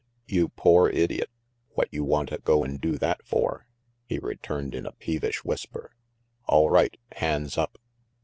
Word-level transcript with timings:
"You 0.25 0.49
pore 0.49 0.89
idiot, 0.89 1.29
what 1.75 1.87
you 1.91 2.03
wanta 2.03 2.39
go 2.39 2.63
and 2.63 2.81
do 2.81 2.97
that 2.97 3.23
for?" 3.23 3.67
he 4.07 4.17
returned 4.17 4.73
in 4.73 4.87
a 4.87 4.93
peevish 4.93 5.45
whisper. 5.45 5.91
"All 6.47 6.71
right. 6.71 6.97
Hands 7.11 7.55
up." 7.55 7.77